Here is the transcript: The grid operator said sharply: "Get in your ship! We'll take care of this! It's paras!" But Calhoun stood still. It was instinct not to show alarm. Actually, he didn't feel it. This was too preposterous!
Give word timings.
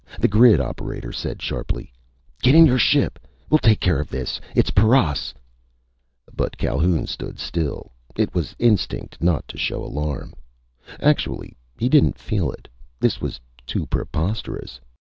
The 0.19 0.27
grid 0.27 0.59
operator 0.59 1.11
said 1.11 1.43
sharply: 1.43 1.93
"Get 2.41 2.55
in 2.55 2.65
your 2.65 2.79
ship! 2.79 3.19
We'll 3.51 3.59
take 3.59 3.79
care 3.79 3.99
of 3.99 4.09
this! 4.09 4.41
It's 4.55 4.71
paras!" 4.71 5.31
But 6.35 6.57
Calhoun 6.57 7.05
stood 7.05 7.37
still. 7.37 7.91
It 8.15 8.33
was 8.33 8.55
instinct 8.57 9.21
not 9.21 9.47
to 9.47 9.59
show 9.59 9.83
alarm. 9.85 10.33
Actually, 11.01 11.55
he 11.77 11.87
didn't 11.87 12.17
feel 12.17 12.51
it. 12.51 12.67
This 12.99 13.21
was 13.21 13.39
too 13.67 13.85
preposterous! 13.85 14.79